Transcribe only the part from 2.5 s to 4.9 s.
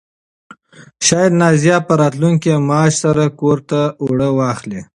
معاش سره کور ته اوړه واخلي.